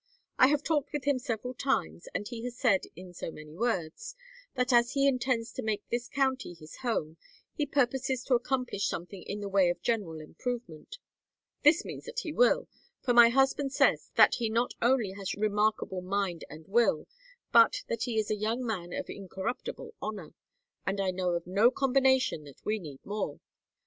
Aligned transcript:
I 0.39 0.47
have 0.47 0.63
talked 0.63 0.93
with 0.93 1.03
him 1.03 1.19
several 1.19 1.53
times, 1.53 2.07
and 2.15 2.27
he 2.27 2.43
has 2.45 2.57
said, 2.57 2.85
in 2.95 3.13
so 3.13 3.29
many 3.29 3.53
words, 3.53 4.15
that 4.55 4.73
as 4.73 4.93
he 4.93 5.07
intends 5.07 5.51
to 5.51 5.61
make 5.61 5.87
this 5.91 6.07
county 6.09 6.55
his 6.55 6.77
home 6.77 7.17
he 7.53 7.67
purposes 7.67 8.23
to 8.23 8.33
accomplish 8.33 8.87
something 8.87 9.21
in 9.21 9.41
the 9.41 9.47
way 9.47 9.69
of 9.69 9.83
general 9.83 10.19
improvement. 10.19 10.97
This 11.61 11.85
means 11.85 12.05
that 12.05 12.21
he 12.21 12.33
will, 12.33 12.67
for 13.03 13.13
my 13.13 13.29
husband 13.29 13.73
says 13.73 14.09
that 14.15 14.33
he 14.33 14.49
not 14.49 14.73
only 14.81 15.11
has 15.11 15.35
remarkable 15.35 16.01
mind 16.01 16.45
and 16.49 16.67
will, 16.67 17.05
but 17.53 17.83
that 17.87 18.05
he 18.05 18.17
is 18.17 18.31
a 18.31 18.35
young 18.35 18.65
man 18.65 18.93
of 18.93 19.07
incorruptible 19.07 19.93
honor 20.01 20.33
and 20.83 20.99
I 20.99 21.11
know 21.11 21.33
of 21.33 21.45
no 21.45 21.69
combination 21.69 22.45
that 22.45 22.65
we 22.65 22.79
need 22.79 23.05
more. 23.05 23.39